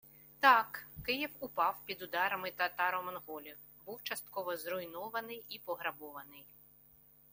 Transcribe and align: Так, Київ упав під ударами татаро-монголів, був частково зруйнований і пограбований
Так, 0.39 0.87
Київ 1.05 1.29
упав 1.39 1.81
під 1.85 2.01
ударами 2.01 2.51
татаро-монголів, 2.51 3.57
був 3.85 4.03
частково 4.03 4.57
зруйнований 4.57 5.45
і 5.49 5.59
пограбований 5.59 6.45